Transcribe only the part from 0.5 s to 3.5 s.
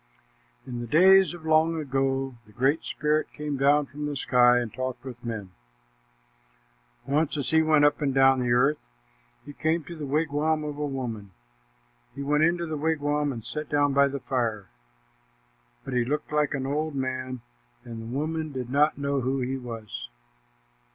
In the days of long ago the Great Spirit